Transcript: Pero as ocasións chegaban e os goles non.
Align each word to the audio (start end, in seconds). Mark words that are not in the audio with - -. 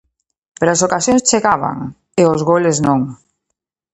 Pero 0.57 0.69
as 0.71 0.83
ocasións 0.87 1.25
chegaban 1.29 1.77
e 2.21 2.23
os 2.33 2.41
goles 2.49 2.77
non. 2.85 2.99